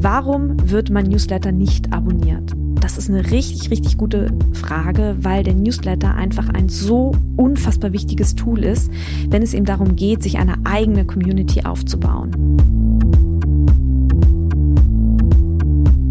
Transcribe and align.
Warum 0.00 0.70
wird 0.70 0.90
mein 0.90 1.06
Newsletter 1.06 1.50
nicht 1.50 1.92
abonniert? 1.92 2.52
Das 2.80 2.98
ist 2.98 3.10
eine 3.10 3.32
richtig, 3.32 3.72
richtig 3.72 3.98
gute 3.98 4.30
Frage, 4.52 5.16
weil 5.22 5.42
der 5.42 5.54
Newsletter 5.54 6.14
einfach 6.14 6.48
ein 6.50 6.68
so 6.68 7.16
unfassbar 7.36 7.92
wichtiges 7.92 8.36
Tool 8.36 8.62
ist, 8.62 8.92
wenn 9.28 9.42
es 9.42 9.54
eben 9.54 9.64
darum 9.64 9.96
geht, 9.96 10.22
sich 10.22 10.38
eine 10.38 10.54
eigene 10.62 11.04
Community 11.04 11.64
aufzubauen. 11.64 12.30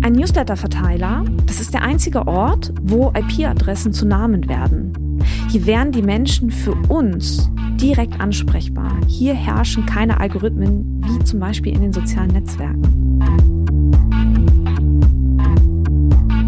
Ein 0.01 0.13
Newsletter-Verteiler, 0.13 1.23
das 1.45 1.61
ist 1.61 1.73
der 1.73 1.81
einzige 1.81 2.27
Ort, 2.27 2.73
wo 2.83 3.13
IP-Adressen 3.15 3.93
zu 3.93 4.05
Namen 4.05 4.49
werden. 4.49 4.91
Hier 5.49 5.65
wären 5.65 5.93
die 5.93 6.01
Menschen 6.01 6.51
für 6.51 6.75
uns 6.89 7.49
direkt 7.79 8.19
ansprechbar. 8.19 8.91
Hier 9.07 9.33
herrschen 9.33 9.85
keine 9.85 10.19
Algorithmen 10.19 11.01
wie 11.05 11.23
zum 11.23 11.39
Beispiel 11.39 11.73
in 11.73 11.81
den 11.83 11.93
sozialen 11.93 12.31
Netzwerken. 12.31 13.66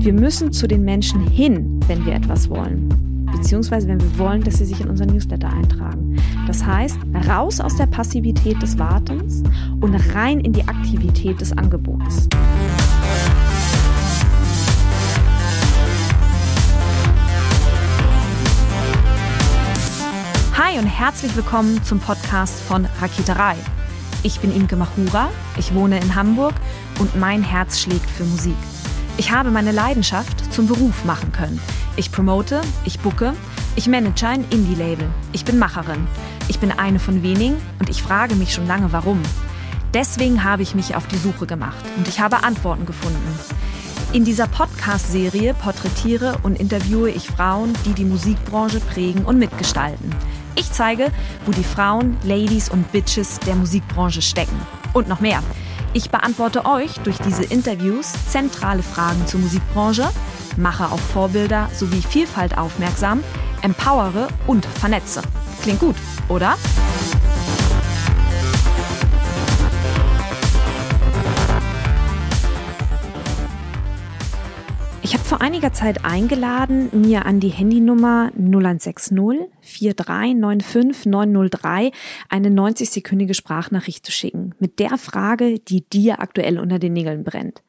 Wir 0.10 0.20
müssen 0.20 0.52
zu 0.52 0.68
den 0.68 0.84
Menschen 0.84 1.30
hin, 1.30 1.80
wenn 1.86 2.04
wir 2.04 2.16
etwas 2.16 2.50
wollen. 2.50 2.90
Beziehungsweise 3.32 3.88
wenn 3.88 4.02
wir 4.02 4.18
wollen, 4.18 4.42
dass 4.42 4.58
sie 4.58 4.66
sich 4.66 4.82
in 4.82 4.90
unseren 4.90 5.10
Newsletter 5.10 5.48
eintragen. 5.48 6.18
Das 6.48 6.66
heißt, 6.66 6.98
raus 7.28 7.62
aus 7.62 7.76
der 7.76 7.86
Passivität 7.86 8.60
des 8.60 8.80
Wartens 8.80 9.44
und 9.82 9.94
rein 10.16 10.40
in 10.40 10.52
die 10.52 10.68
Aktivität 10.68 11.40
des 11.40 11.56
Angebots. 11.56 12.28
Hi 20.58 20.80
und 20.80 20.88
herzlich 20.88 21.36
willkommen 21.36 21.84
zum 21.84 22.00
Podcast 22.00 22.60
von 22.62 22.88
Raketerei. 23.00 23.58
Ich 24.24 24.40
bin 24.40 24.56
Imke 24.56 24.76
Machura, 24.76 25.30
ich 25.60 25.76
wohne 25.76 26.00
in 26.00 26.16
Hamburg 26.16 26.56
und 26.98 27.16
mein 27.16 27.44
Herz 27.44 27.80
schlägt 27.80 28.10
für 28.10 28.24
Musik. 28.24 28.56
Ich 29.20 29.32
habe 29.32 29.52
meine 29.52 29.74
Leidenschaft 29.74 30.54
zum 30.54 30.68
Beruf 30.68 31.04
machen 31.04 31.34
können. 31.34 31.60
Ich 31.98 32.10
promote, 32.10 32.62
ich 32.86 33.02
bucke, 33.02 33.34
ich 33.76 33.90
manage 33.90 34.26
ein 34.26 34.46
Indie-Label. 34.50 35.10
Ich 35.34 35.44
bin 35.44 35.60
Macherin. 35.60 36.08
Ich 36.48 36.60
bin 36.60 36.72
eine 36.72 37.00
von 37.00 37.22
wenigen 37.22 37.58
und 37.80 37.90
ich 37.90 38.02
frage 38.02 38.36
mich 38.36 38.54
schon 38.54 38.66
lange, 38.66 38.94
warum. 38.94 39.22
Deswegen 39.94 40.46
habe 40.46 40.64
ich 40.64 40.74
mich 40.74 40.96
auf 40.96 41.06
die 41.08 41.18
Suche 41.18 41.48
gemacht 41.48 41.84
und 41.98 42.08
ich 42.08 42.22
habe 42.22 42.46
Antworten 42.46 42.86
gefunden. 42.86 43.38
In 44.14 44.24
dieser 44.24 44.48
Podcast-Serie 44.48 45.54
porträtiere 45.54 46.38
und 46.44 46.58
interviewe 46.58 47.12
ich 47.12 47.28
Frauen, 47.28 47.74
die 47.86 47.92
die 47.92 48.06
Musikbranche 48.06 48.80
prägen 48.80 49.26
und 49.26 49.38
mitgestalten. 49.38 50.16
Ich 50.56 50.72
zeige, 50.72 51.12
wo 51.46 51.52
die 51.52 51.66
Frauen, 51.66 52.16
Ladies 52.24 52.70
und 52.70 52.90
Bitches 52.94 53.38
der 53.42 53.56
Musikbranche 53.56 54.22
stecken. 54.22 54.62
Und 54.94 55.10
noch 55.10 55.20
mehr. 55.20 55.44
Ich 55.94 56.12
beantworte 56.12 56.66
euch 56.66 57.00
durch 57.00 57.18
diese 57.18 57.44
Interviews 57.44 58.12
zentrale 58.30 58.84
Fragen 58.84 59.26
zur 59.26 59.40
Musikbranche, 59.40 60.08
mache 60.56 60.86
auf 60.86 61.00
Vorbilder 61.00 61.70
sowie 61.74 62.02
Vielfalt 62.02 62.58
aufmerksam, 62.58 63.24
empowere 63.64 64.28
und 64.46 64.66
vernetze. 64.66 65.22
Klingt 65.64 65.80
gut, 65.80 65.96
oder? 66.28 66.58
Ich 75.10 75.16
habe 75.16 75.24
vor 75.26 75.42
einiger 75.42 75.74
Zeit 75.74 76.06
eingeladen, 76.06 76.92
mir 76.92 77.26
an 77.26 77.40
die 77.40 77.50
Handynummer 77.50 78.32
0160 78.38 79.18
4395 79.60 81.08
903 81.08 81.92
eine 82.30 82.50
90-sekündige 82.50 83.34
Sprachnachricht 83.34 84.06
zu 84.06 84.12
schicken 84.12 84.54
mit 84.60 84.78
der 84.78 85.00
Frage, 85.00 85.58
die 85.58 85.82
dir 85.82 86.20
aktuell 86.20 86.60
unter 86.60 86.78
den 86.78 86.94
Nägeln 86.94 87.24
brennt. 87.24 87.64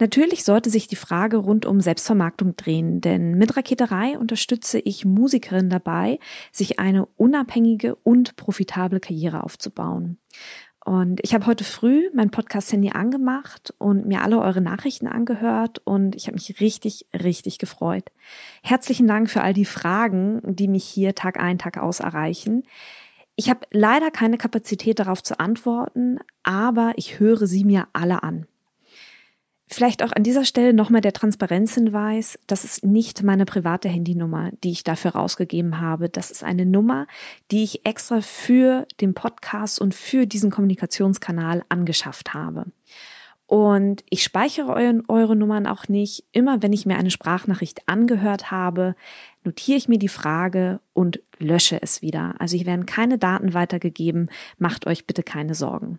Natürlich 0.00 0.42
sollte 0.42 0.70
sich 0.70 0.88
die 0.88 0.96
Frage 0.96 1.36
rund 1.36 1.66
um 1.66 1.80
Selbstvermarktung 1.80 2.56
drehen, 2.56 3.00
denn 3.00 3.38
mit 3.38 3.56
Raketerei 3.56 4.18
unterstütze 4.18 4.80
ich 4.80 5.04
Musikerinnen 5.04 5.70
dabei, 5.70 6.18
sich 6.50 6.80
eine 6.80 7.06
unabhängige 7.16 7.94
und 7.94 8.34
profitable 8.34 8.98
Karriere 8.98 9.44
aufzubauen. 9.44 10.18
Und 10.84 11.20
ich 11.22 11.32
habe 11.32 11.46
heute 11.46 11.62
früh 11.62 12.10
mein 12.12 12.30
Podcast-Handy 12.30 12.90
angemacht 12.90 13.72
und 13.78 14.06
mir 14.06 14.22
alle 14.22 14.40
eure 14.40 14.60
Nachrichten 14.60 15.06
angehört 15.06 15.80
und 15.84 16.16
ich 16.16 16.26
habe 16.26 16.34
mich 16.34 16.60
richtig, 16.60 17.06
richtig 17.14 17.58
gefreut. 17.58 18.10
Herzlichen 18.62 19.06
Dank 19.06 19.30
für 19.30 19.42
all 19.42 19.52
die 19.54 19.64
Fragen, 19.64 20.40
die 20.44 20.66
mich 20.66 20.84
hier 20.84 21.14
Tag 21.14 21.38
ein, 21.38 21.58
Tag 21.58 21.78
aus 21.78 22.00
erreichen. 22.00 22.64
Ich 23.36 23.48
habe 23.48 23.60
leider 23.70 24.10
keine 24.10 24.38
Kapazität 24.38 24.98
darauf 24.98 25.22
zu 25.22 25.38
antworten, 25.38 26.18
aber 26.42 26.92
ich 26.96 27.20
höre 27.20 27.46
sie 27.46 27.64
mir 27.64 27.86
alle 27.92 28.24
an. 28.24 28.46
Vielleicht 29.72 30.02
auch 30.02 30.12
an 30.12 30.22
dieser 30.22 30.44
Stelle 30.44 30.74
nochmal 30.74 31.00
der 31.00 31.14
Transparenzhinweis. 31.14 32.38
Das 32.46 32.62
ist 32.64 32.84
nicht 32.84 33.22
meine 33.22 33.46
private 33.46 33.88
Handynummer, 33.88 34.50
die 34.62 34.70
ich 34.70 34.84
dafür 34.84 35.12
rausgegeben 35.12 35.80
habe. 35.80 36.10
Das 36.10 36.30
ist 36.30 36.44
eine 36.44 36.66
Nummer, 36.66 37.06
die 37.50 37.64
ich 37.64 37.86
extra 37.86 38.20
für 38.20 38.86
den 39.00 39.14
Podcast 39.14 39.80
und 39.80 39.94
für 39.94 40.26
diesen 40.26 40.50
Kommunikationskanal 40.50 41.64
angeschafft 41.70 42.34
habe. 42.34 42.66
Und 43.46 44.04
ich 44.10 44.22
speichere 44.22 44.74
eure, 44.74 45.02
eure 45.08 45.36
Nummern 45.36 45.66
auch 45.66 45.88
nicht. 45.88 46.24
Immer 46.32 46.62
wenn 46.62 46.74
ich 46.74 46.84
mir 46.84 46.98
eine 46.98 47.10
Sprachnachricht 47.10 47.88
angehört 47.88 48.50
habe, 48.50 48.94
notiere 49.42 49.78
ich 49.78 49.88
mir 49.88 49.98
die 49.98 50.08
Frage 50.08 50.80
und 50.92 51.22
lösche 51.38 51.80
es 51.80 52.02
wieder. 52.02 52.34
Also 52.38 52.58
hier 52.58 52.66
werden 52.66 52.84
keine 52.84 53.16
Daten 53.16 53.54
weitergegeben. 53.54 54.28
Macht 54.58 54.86
euch 54.86 55.06
bitte 55.06 55.22
keine 55.22 55.54
Sorgen. 55.54 55.98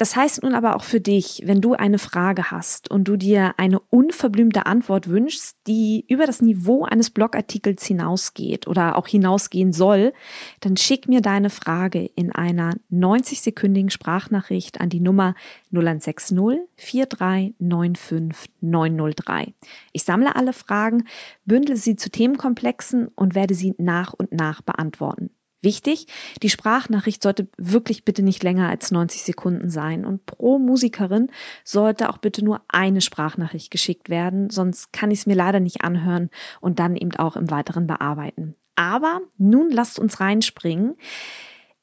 Das 0.00 0.16
heißt 0.16 0.42
nun 0.44 0.54
aber 0.54 0.76
auch 0.76 0.82
für 0.82 0.98
dich, 0.98 1.42
wenn 1.44 1.60
du 1.60 1.74
eine 1.74 1.98
Frage 1.98 2.50
hast 2.50 2.90
und 2.90 3.04
du 3.04 3.18
dir 3.18 3.52
eine 3.58 3.80
unverblümte 3.80 4.64
Antwort 4.64 5.10
wünschst, 5.10 5.58
die 5.66 6.06
über 6.08 6.24
das 6.24 6.40
Niveau 6.40 6.84
eines 6.84 7.10
Blogartikels 7.10 7.84
hinausgeht 7.84 8.66
oder 8.66 8.96
auch 8.96 9.06
hinausgehen 9.06 9.74
soll, 9.74 10.14
dann 10.60 10.78
schick 10.78 11.06
mir 11.06 11.20
deine 11.20 11.50
Frage 11.50 12.06
in 12.16 12.32
einer 12.32 12.72
90-sekündigen 12.90 13.90
Sprachnachricht 13.90 14.80
an 14.80 14.88
die 14.88 15.00
Nummer 15.00 15.34
0160 15.70 16.38
4395 16.78 18.50
903. 18.62 19.52
Ich 19.92 20.04
sammle 20.04 20.34
alle 20.34 20.54
Fragen, 20.54 21.04
bündle 21.44 21.76
sie 21.76 21.96
zu 21.96 22.08
Themenkomplexen 22.08 23.08
und 23.08 23.34
werde 23.34 23.52
sie 23.52 23.74
nach 23.76 24.14
und 24.14 24.32
nach 24.32 24.62
beantworten. 24.62 25.28
Wichtig, 25.62 26.06
die 26.42 26.48
Sprachnachricht 26.48 27.22
sollte 27.22 27.48
wirklich 27.58 28.04
bitte 28.04 28.22
nicht 28.22 28.42
länger 28.42 28.70
als 28.70 28.90
90 28.90 29.22
Sekunden 29.22 29.68
sein 29.68 30.06
und 30.06 30.24
pro 30.24 30.58
Musikerin 30.58 31.30
sollte 31.64 32.08
auch 32.08 32.16
bitte 32.16 32.42
nur 32.42 32.62
eine 32.68 33.02
Sprachnachricht 33.02 33.70
geschickt 33.70 34.08
werden, 34.08 34.48
sonst 34.48 34.92
kann 34.92 35.10
ich 35.10 35.20
es 35.20 35.26
mir 35.26 35.34
leider 35.34 35.60
nicht 35.60 35.82
anhören 35.82 36.30
und 36.62 36.78
dann 36.78 36.96
eben 36.96 37.14
auch 37.16 37.36
im 37.36 37.50
weiteren 37.50 37.86
bearbeiten. 37.86 38.54
Aber 38.74 39.20
nun 39.36 39.70
lasst 39.70 39.98
uns 39.98 40.20
reinspringen. 40.20 40.96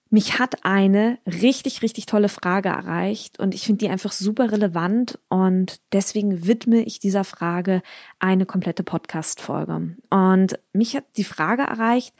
Mich 0.09 0.39
hat 0.39 0.65
eine 0.65 1.19
richtig, 1.27 1.83
richtig 1.83 2.07
tolle 2.07 2.29
Frage 2.29 2.69
erreicht 2.69 3.39
und 3.39 3.53
ich 3.53 3.65
finde 3.65 3.85
die 3.85 3.89
einfach 3.89 4.13
super 4.13 4.51
relevant 4.51 5.19
und 5.27 5.81
deswegen 5.91 6.47
widme 6.47 6.81
ich 6.81 6.99
dieser 6.99 7.25
Frage 7.25 7.83
eine 8.17 8.47
komplette 8.47 8.83
Podcast-Folge. 8.83 9.97
Und 10.09 10.59
mich 10.71 10.95
hat 10.95 11.03
die 11.17 11.25
Frage 11.25 11.63
erreicht, 11.63 12.15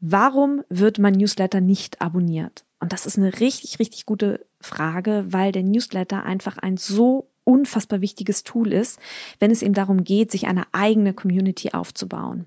Warum 0.00 0.62
wird 0.68 0.98
mein 0.98 1.14
Newsletter 1.14 1.60
nicht 1.60 2.00
abonniert? 2.00 2.64
Und 2.80 2.92
das 2.92 3.06
ist 3.06 3.16
eine 3.16 3.40
richtig, 3.40 3.78
richtig 3.78 4.06
gute 4.06 4.46
Frage, 4.60 5.24
weil 5.28 5.52
der 5.52 5.62
Newsletter 5.62 6.24
einfach 6.24 6.58
ein 6.58 6.76
so 6.76 7.30
unfassbar 7.44 8.00
wichtiges 8.00 8.42
Tool 8.44 8.72
ist, 8.72 8.98
wenn 9.38 9.50
es 9.50 9.62
eben 9.62 9.74
darum 9.74 10.04
geht, 10.04 10.30
sich 10.30 10.46
eine 10.46 10.64
eigene 10.72 11.14
Community 11.14 11.70
aufzubauen. 11.70 12.46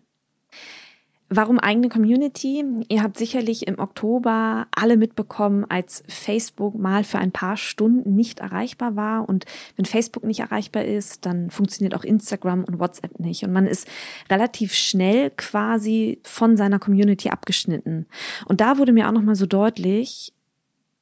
Warum 1.32 1.60
eigene 1.60 1.90
Community? 1.90 2.66
Ihr 2.88 3.04
habt 3.04 3.16
sicherlich 3.16 3.68
im 3.68 3.78
Oktober 3.78 4.66
alle 4.72 4.98
mitbekommen, 4.98 5.64
als 5.70 6.04
Facebook 6.08 6.74
mal 6.74 7.04
für 7.04 7.20
ein 7.20 7.32
paar 7.32 7.56
Stunden 7.56 8.16
nicht 8.16 8.40
erreichbar 8.40 8.96
war. 8.96 9.30
Und 9.30 9.46
wenn 9.76 9.86
Facebook 9.86 10.24
nicht 10.24 10.40
erreichbar 10.40 10.86
ist, 10.86 11.28
dann 11.28 11.52
funktioniert 11.52 11.94
auch 11.94 12.04
Instagram 12.04 12.64
und 12.64 12.80
WhatsApp 12.80 13.20
nicht. 13.20 13.44
Und 13.44 13.54
man 13.54 13.68
ist 13.68 13.88
relativ 14.28 14.74
schnell 14.74 15.30
quasi 15.30 16.20
von 16.24 16.58
seiner 16.58 16.80
Community 16.80 17.30
abgeschnitten. 17.30 18.08
Und 18.48 18.60
da 18.60 18.80
wurde 18.80 18.92
mir 18.92 19.08
auch 19.08 19.14
nochmal 19.14 19.36
so 19.36 19.46
deutlich, 19.46 20.34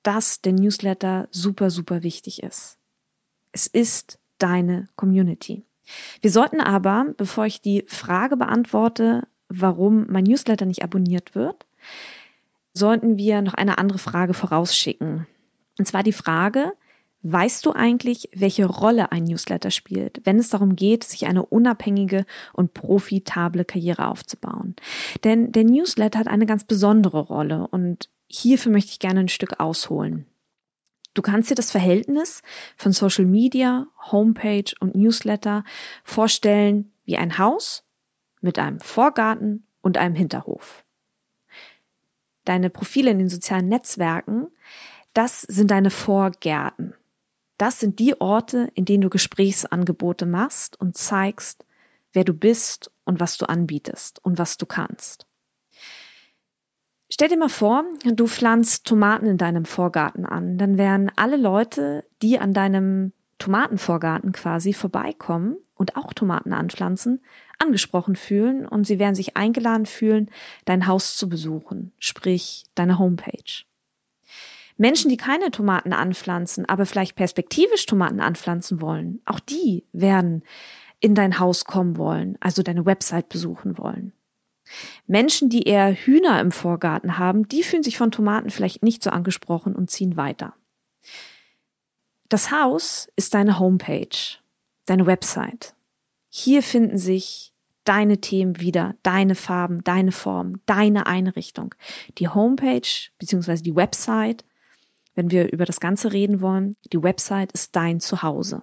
dass 0.03 0.41
der 0.41 0.51
Newsletter 0.51 1.29
super, 1.31 1.69
super 1.69 2.03
wichtig 2.03 2.43
ist. 2.43 2.77
Es 3.53 3.65
ist 3.65 4.19
deine 4.39 4.89
Community. 4.97 5.63
Wir 6.19 6.31
sollten 6.31 6.59
aber, 6.59 7.13
bevor 7.15 7.45
ich 7.45 7.61
die 7.61 7.85
Frage 7.87 8.35
beantworte, 8.35 9.25
warum 9.49 10.05
mein 10.09 10.23
Newsletter 10.23 10.65
nicht 10.65 10.83
abonniert 10.83 11.35
wird, 11.35 11.65
sollten 12.73 13.17
wir 13.17 13.41
noch 13.41 13.53
eine 13.53 13.77
andere 13.77 13.97
Frage 13.97 14.33
vorausschicken. 14.33 15.27
Und 15.79 15.85
zwar 15.85 16.03
die 16.03 16.13
Frage, 16.13 16.73
weißt 17.23 17.65
du 17.65 17.71
eigentlich, 17.71 18.29
welche 18.33 18.65
Rolle 18.65 19.11
ein 19.11 19.23
Newsletter 19.23 19.71
spielt, 19.71 20.21
wenn 20.23 20.39
es 20.39 20.49
darum 20.49 20.75
geht, 20.75 21.03
sich 21.03 21.25
eine 21.25 21.45
unabhängige 21.45 22.25
und 22.53 22.73
profitable 22.73 23.65
Karriere 23.65 24.07
aufzubauen? 24.07 24.75
Denn 25.23 25.51
der 25.51 25.63
Newsletter 25.63 26.19
hat 26.19 26.27
eine 26.27 26.45
ganz 26.45 26.63
besondere 26.63 27.19
Rolle 27.19 27.67
und 27.67 28.09
hierfür 28.27 28.71
möchte 28.71 28.91
ich 28.91 28.99
gerne 28.99 29.21
ein 29.21 29.29
Stück 29.29 29.59
ausholen. 29.59 30.25
Du 31.13 31.23
kannst 31.23 31.49
dir 31.49 31.55
das 31.55 31.71
Verhältnis 31.71 32.43
von 32.75 32.91
Social 32.91 33.25
Media, 33.25 33.87
Homepage 34.11 34.71
und 34.79 34.95
Newsletter 34.95 35.63
vorstellen 36.03 36.91
wie 37.05 37.17
ein 37.17 37.39
Haus 37.39 37.86
mit 38.41 38.59
einem 38.59 38.79
Vorgarten 38.79 39.65
und 39.81 39.97
einem 39.97 40.15
Hinterhof. 40.15 40.83
Deine 42.45 42.69
Profile 42.69 43.11
in 43.11 43.19
den 43.19 43.29
sozialen 43.29 43.67
Netzwerken, 43.67 44.47
das 45.13 45.41
sind 45.41 45.71
deine 45.71 45.89
Vorgärten. 45.89 46.93
Das 47.57 47.79
sind 47.79 47.99
die 47.99 48.21
Orte, 48.21 48.71
in 48.75 48.85
denen 48.85 49.01
du 49.01 49.09
Gesprächsangebote 49.09 50.25
machst 50.25 50.79
und 50.79 50.95
zeigst, 50.95 51.65
wer 52.13 52.23
du 52.23 52.33
bist 52.33 52.91
und 53.03 53.19
was 53.19 53.37
du 53.37 53.47
anbietest 53.49 54.23
und 54.23 54.37
was 54.37 54.57
du 54.57 54.65
kannst. 54.65 55.25
Stell 57.09 57.29
dir 57.29 57.37
mal 57.37 57.49
vor, 57.49 57.85
du 58.03 58.27
pflanzt 58.27 58.85
Tomaten 58.85 59.25
in 59.25 59.37
deinem 59.37 59.65
Vorgarten 59.65 60.25
an. 60.25 60.57
Dann 60.57 60.77
werden 60.77 61.11
alle 61.15 61.37
Leute, 61.37 62.05
die 62.21 62.37
an 62.37 62.53
deinem 62.53 63.13
Tomatenvorgarten 63.39 64.33
quasi 64.33 64.73
vorbeikommen 64.73 65.57
und 65.75 65.95
auch 65.95 66.13
Tomaten 66.13 66.53
anpflanzen, 66.53 67.21
angesprochen 67.59 68.15
fühlen 68.15 68.67
und 68.67 68.85
sie 68.85 68.99
werden 68.99 69.15
sich 69.15 69.35
eingeladen 69.37 69.85
fühlen, 69.85 70.29
dein 70.65 70.87
Haus 70.87 71.17
zu 71.17 71.29
besuchen, 71.29 71.91
sprich 71.99 72.65
deine 72.75 72.99
Homepage. 72.99 73.63
Menschen, 74.77 75.09
die 75.09 75.17
keine 75.17 75.49
Tomaten 75.49 75.91
anpflanzen, 75.91 76.65
aber 76.65 76.85
vielleicht 76.85 77.15
perspektivisch 77.15 77.85
Tomaten 77.87 78.19
anpflanzen 78.19 78.79
wollen, 78.79 79.21
auch 79.25 79.39
die 79.39 79.83
werden 79.91 80.43
in 80.99 81.15
dein 81.15 81.39
Haus 81.39 81.65
kommen 81.65 81.97
wollen, 81.97 82.37
also 82.39 82.63
deine 82.63 82.85
Website 82.85 83.29
besuchen 83.29 83.77
wollen. 83.77 84.13
Menschen, 85.07 85.49
die 85.49 85.63
eher 85.63 85.93
Hühner 85.93 86.39
im 86.41 86.51
Vorgarten 86.51 87.17
haben, 87.17 87.47
die 87.47 87.63
fühlen 87.63 87.83
sich 87.83 87.97
von 87.97 88.11
Tomaten 88.11 88.49
vielleicht 88.49 88.83
nicht 88.83 89.01
so 89.01 89.09
angesprochen 89.09 89.75
und 89.75 89.89
ziehen 89.89 90.17
weiter. 90.17 90.53
Das 92.29 92.51
Haus 92.51 93.07
ist 93.15 93.33
deine 93.33 93.59
Homepage, 93.59 94.37
deine 94.85 95.05
Website. 95.05 95.73
Hier 96.29 96.63
finden 96.63 96.97
sich 96.97 97.53
deine 97.83 98.19
Themen 98.19 98.59
wieder, 98.59 98.95
deine 99.03 99.35
Farben, 99.35 99.83
deine 99.83 100.11
Formen, 100.11 100.61
deine 100.65 101.07
Einrichtung. 101.07 101.73
Die 102.17 102.27
Homepage 102.27 102.81
bzw. 103.17 103.61
die 103.61 103.75
Website, 103.75 104.43
wenn 105.15 105.31
wir 105.31 105.51
über 105.51 105.65
das 105.65 105.79
Ganze 105.79 106.11
reden 106.11 106.41
wollen, 106.41 106.75
die 106.91 107.01
Website 107.01 107.51
ist 107.53 107.75
dein 107.75 107.99
Zuhause. 107.99 108.61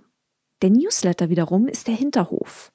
Der 0.62 0.70
Newsletter 0.70 1.30
wiederum 1.30 1.68
ist 1.68 1.88
der 1.88 1.94
Hinterhof. 1.94 2.70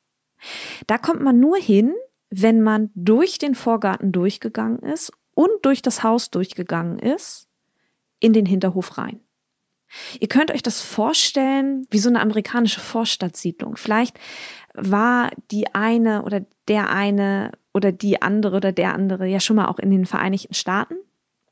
Da 0.88 0.98
kommt 0.98 1.22
man 1.22 1.40
nur 1.40 1.58
hin, 1.58 1.94
wenn 2.30 2.62
man 2.62 2.92
durch 2.96 3.38
den 3.38 3.56
Vorgarten 3.56 4.12
durchgegangen 4.12 4.80
ist 4.80 5.12
und 5.34 5.52
durch 5.64 5.82
das 5.82 6.04
Haus 6.04 6.32
durchgegangen 6.32 7.00
ist, 7.00 7.48
in 8.20 8.34
den 8.34 8.46
Hinterhof 8.46 8.98
rein. 8.98 9.22
Ihr 10.20 10.28
könnt 10.28 10.52
euch 10.52 10.62
das 10.62 10.82
vorstellen 10.82 11.88
wie 11.90 11.98
so 11.98 12.10
eine 12.10 12.20
amerikanische 12.20 12.80
Vorstadtsiedlung. 12.80 13.76
Vielleicht 13.76 14.20
war 14.82 15.32
die 15.52 15.74
eine 15.74 16.24
oder 16.24 16.46
der 16.68 16.90
eine 16.90 17.52
oder 17.74 17.92
die 17.92 18.22
andere 18.22 18.58
oder 18.58 18.72
der 18.72 18.94
andere 18.94 19.28
ja 19.28 19.40
schon 19.40 19.56
mal 19.56 19.68
auch 19.68 19.80
in 19.80 19.92
den 19.92 20.06
Vereinigten 20.06 20.54
Staaten. 20.54 20.96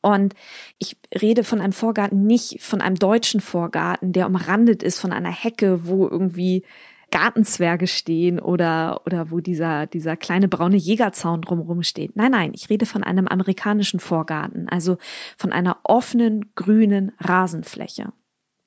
Und 0.02 0.36
ich 0.78 0.96
rede 1.22 1.44
von 1.44 1.60
einem 1.60 1.74
Vorgarten 1.74 2.26
nicht 2.26 2.62
von 2.62 2.82
einem 2.82 2.96
deutschen 2.96 3.42
Vorgarten, 3.42 4.14
der 4.14 4.28
umrandet 4.28 4.84
ist 4.84 5.00
von 5.00 5.12
einer 5.12 5.32
Hecke, 5.32 5.88
wo 5.88 6.08
irgendwie 6.08 6.64
Gartenzwerge 7.12 7.88
stehen 7.88 8.40
oder, 8.40 9.02
oder 9.06 9.32
wo 9.32 9.40
dieser, 9.40 9.88
dieser 9.88 10.18
kleine 10.18 10.48
braune 10.48 10.76
Jägerzaun 10.76 11.42
drumherum 11.42 11.84
steht. 11.84 12.16
Nein, 12.16 12.32
nein, 12.32 12.52
ich 12.54 12.70
rede 12.70 12.86
von 12.86 13.04
einem 13.04 13.28
amerikanischen 13.28 14.00
Vorgarten, 14.00 14.68
also 14.68 14.98
von 15.38 15.52
einer 15.52 15.78
offenen, 15.84 16.54
grünen 16.56 17.14
Rasenfläche, 17.20 18.12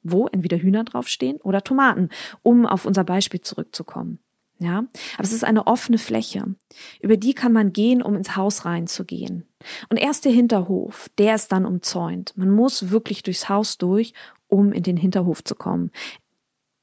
wo 0.03 0.27
entweder 0.27 0.59
Hühner 0.59 0.85
draufstehen 0.85 1.37
oder 1.39 1.63
Tomaten, 1.63 2.09
um 2.43 2.67
auf 2.67 2.87
unser 2.87 3.05
Beispiel 3.05 3.43
zurückzukommen. 3.43 4.21
Ja, 4.63 4.85
aber 5.15 5.25
es 5.25 5.33
ist 5.33 5.43
eine 5.43 5.67
offene 5.67 5.97
Fläche. 5.97 6.55
Über 7.01 7.17
die 7.17 7.33
kann 7.33 7.53
man 7.53 7.73
gehen, 7.73 8.03
um 8.03 8.15
ins 8.15 8.37
Haus 8.37 8.67
reinzugehen. 8.67 9.49
Und 9.89 9.97
erst 9.97 10.27
der 10.27 10.33
Hinterhof, 10.33 11.09
der 11.17 11.35
ist 11.35 11.51
dann 11.51 11.65
umzäunt. 11.65 12.35
Man 12.37 12.51
muss 12.51 12.91
wirklich 12.91 13.23
durchs 13.23 13.49
Haus 13.49 13.79
durch, 13.79 14.13
um 14.49 14.73
in 14.73 14.83
den 14.83 14.99
Hinterhof 14.99 15.43
zu 15.43 15.55
kommen. 15.55 15.91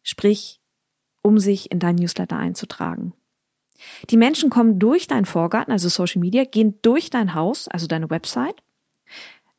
Sprich, 0.01 0.59
um 1.21 1.37
sich 1.37 1.71
in 1.71 1.77
dein 1.77 1.97
Newsletter 1.97 2.37
einzutragen. 2.37 3.13
Die 4.09 4.17
Menschen 4.17 4.49
kommen 4.49 4.79
durch 4.79 5.05
deinen 5.05 5.25
Vorgarten, 5.25 5.71
also 5.71 5.87
Social 5.87 6.19
Media, 6.19 6.45
gehen 6.45 6.79
durch 6.81 7.11
dein 7.11 7.35
Haus, 7.35 7.67
also 7.67 7.85
deine 7.85 8.09
Website. 8.09 8.55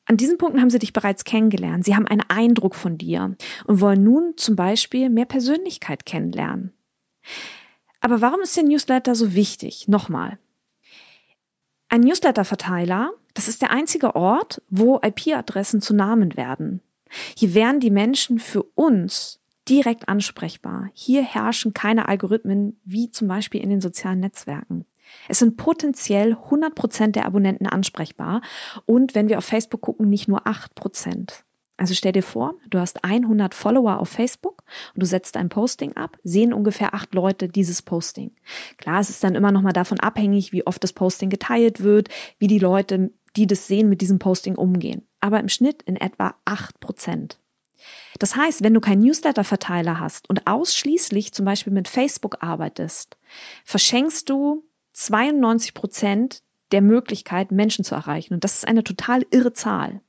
An 0.06 0.16
diesen 0.16 0.38
Punkten 0.38 0.60
haben 0.60 0.70
sie 0.70 0.80
dich 0.80 0.92
bereits 0.92 1.22
kennengelernt. 1.22 1.84
Sie 1.84 1.94
haben 1.94 2.08
einen 2.08 2.24
Eindruck 2.28 2.74
von 2.74 2.98
dir 2.98 3.36
und 3.66 3.80
wollen 3.80 4.02
nun 4.02 4.32
zum 4.36 4.56
Beispiel 4.56 5.08
mehr 5.08 5.26
Persönlichkeit 5.26 6.04
kennenlernen. 6.04 6.72
Aber 8.00 8.20
warum 8.20 8.40
ist 8.40 8.56
der 8.56 8.64
Newsletter 8.64 9.14
so 9.14 9.34
wichtig? 9.34 9.88
Nochmal. 9.88 10.38
Ein 11.88 12.02
Newsletter-Verteiler, 12.02 13.12
das 13.34 13.48
ist 13.48 13.62
der 13.62 13.70
einzige 13.70 14.14
Ort, 14.14 14.62
wo 14.68 15.00
IP-Adressen 15.02 15.80
zu 15.80 15.94
Namen 15.94 16.36
werden. 16.36 16.82
Hier 17.36 17.54
werden 17.54 17.80
die 17.80 17.90
Menschen 17.90 18.38
für 18.38 18.62
uns 18.62 19.40
direkt 19.68 20.08
ansprechbar. 20.08 20.90
Hier 20.92 21.22
herrschen 21.22 21.74
keine 21.74 22.08
Algorithmen 22.08 22.80
wie 22.84 23.10
zum 23.10 23.28
Beispiel 23.28 23.62
in 23.62 23.70
den 23.70 23.80
sozialen 23.80 24.20
Netzwerken. 24.20 24.84
Es 25.28 25.38
sind 25.38 25.56
potenziell 25.56 26.32
100 26.32 26.74
Prozent 26.74 27.16
der 27.16 27.24
Abonnenten 27.24 27.66
ansprechbar 27.66 28.42
und 28.84 29.14
wenn 29.14 29.28
wir 29.28 29.38
auf 29.38 29.44
Facebook 29.44 29.80
gucken, 29.80 30.08
nicht 30.08 30.28
nur 30.28 30.46
8 30.46 30.74
Prozent. 30.74 31.44
Also 31.78 31.94
stell 31.94 32.12
dir 32.12 32.25
vor, 32.25 32.56
du 32.69 32.80
hast 32.80 33.04
100 33.04 33.54
Follower 33.54 34.00
auf 34.00 34.08
Facebook 34.08 34.64
und 34.94 35.02
du 35.02 35.06
setzt 35.06 35.36
ein 35.36 35.48
Posting 35.48 35.96
ab, 35.96 36.19
sehen 36.25 36.52
ungefähr 36.52 36.92
acht 36.92 37.14
Leute 37.14 37.48
dieses 37.48 37.82
Posting. 37.82 38.32
Klar, 38.78 38.98
es 39.00 39.10
ist 39.10 39.22
dann 39.22 39.36
immer 39.36 39.52
noch 39.52 39.62
mal 39.62 39.72
davon 39.72 40.00
abhängig, 40.00 40.52
wie 40.52 40.66
oft 40.66 40.82
das 40.82 40.92
Posting 40.92 41.30
geteilt 41.30 41.82
wird, 41.82 42.08
wie 42.38 42.48
die 42.48 42.58
Leute, 42.58 43.12
die 43.36 43.46
das 43.46 43.69
sehen, 43.69 43.88
mit 43.88 44.00
diesem 44.00 44.19
Posting 44.19 44.56
umgehen. 44.56 45.06
Aber 45.20 45.38
im 45.38 45.48
Schnitt 45.48 45.82
in 45.82 45.96
etwa 45.96 46.34
acht 46.44 46.80
Prozent. 46.80 47.38
Das 48.19 48.34
heißt, 48.34 48.64
wenn 48.64 48.75
du 48.75 48.80
keinen 48.80 49.02
Newsletter-Verteiler 49.02 50.00
hast 50.00 50.28
und 50.28 50.48
ausschließlich 50.48 51.32
zum 51.32 51.44
Beispiel 51.44 51.72
mit 51.72 51.86
Facebook 51.86 52.38
arbeitest, 52.40 53.16
verschenkst 53.64 54.28
du 54.28 54.64
92 54.94 55.75
Prozent 55.75 56.42
der 56.72 56.82
Möglichkeit, 56.82 57.52
Menschen 57.52 57.84
zu 57.84 57.94
erreichen. 57.94 58.35
Und 58.35 58.42
das 58.42 58.56
ist 58.56 58.66
eine 58.66 58.82
total 58.82 59.25
irre 59.30 59.52
Zahl. 59.52 60.00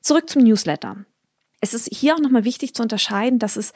Zurück 0.00 0.28
zum 0.28 0.42
Newsletter. 0.42 1.04
Es 1.60 1.72
ist 1.72 1.88
hier 1.92 2.14
auch 2.14 2.20
nochmal 2.20 2.44
wichtig 2.44 2.74
zu 2.74 2.82
unterscheiden, 2.82 3.38
dass 3.38 3.56
es 3.56 3.72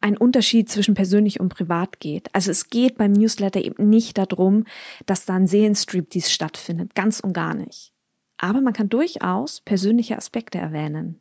ein 0.00 0.16
Unterschied 0.16 0.70
zwischen 0.70 0.94
persönlich 0.94 1.40
und 1.40 1.48
privat 1.48 2.00
geht. 2.00 2.34
Also 2.34 2.50
es 2.50 2.70
geht 2.70 2.96
beim 2.96 3.12
Newsletter 3.12 3.62
eben 3.62 3.88
nicht 3.88 4.18
darum, 4.18 4.64
dass 5.06 5.24
da 5.24 5.34
ein 5.34 5.46
Seelenstriptease 5.46 6.30
stattfindet, 6.30 6.94
ganz 6.94 7.20
und 7.20 7.32
gar 7.32 7.54
nicht. 7.54 7.92
Aber 8.38 8.60
man 8.60 8.72
kann 8.72 8.88
durchaus 8.88 9.60
persönliche 9.60 10.16
Aspekte 10.16 10.58
erwähnen. 10.58 11.20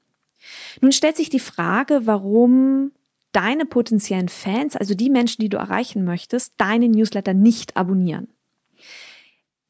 Nun 0.82 0.92
stellt 0.92 1.18
sich 1.18 1.30
die 1.30 1.40
Frage, 1.40 2.02
warum 2.06 2.92
deine 3.32 3.66
potenziellen 3.66 4.30
Fans, 4.30 4.76
also 4.76 4.94
die 4.94 5.10
Menschen, 5.10 5.42
die 5.42 5.50
du 5.50 5.58
erreichen 5.58 6.06
möchtest, 6.06 6.54
deine 6.58 6.88
Newsletter 6.88 7.34
nicht 7.34 7.76
abonnieren. 7.76 8.30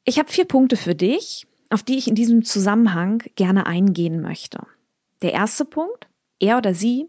Ich 0.04 0.18
habe 0.18 0.30
vier 0.30 0.44
Punkte 0.44 0.76
für 0.76 0.94
dich, 0.94 1.46
auf 1.70 1.82
die 1.82 1.96
ich 1.96 2.08
in 2.08 2.14
diesem 2.14 2.44
Zusammenhang 2.44 3.22
gerne 3.34 3.66
eingehen 3.66 4.20
möchte. 4.20 4.66
Der 5.22 5.32
erste 5.32 5.64
Punkt, 5.64 6.08
er 6.38 6.58
oder 6.58 6.74
sie 6.74 7.08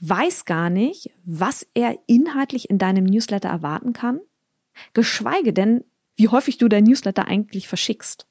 weiß 0.00 0.44
gar 0.44 0.70
nicht, 0.70 1.10
was 1.24 1.66
er 1.74 1.98
inhaltlich 2.06 2.68
in 2.70 2.78
deinem 2.78 3.04
Newsletter 3.04 3.48
erwarten 3.48 3.92
kann, 3.92 4.20
geschweige 4.92 5.52
denn, 5.52 5.84
wie 6.16 6.28
häufig 6.28 6.58
du 6.58 6.68
dein 6.68 6.84
Newsletter 6.84 7.26
eigentlich 7.26 7.68
verschickst 7.68 8.26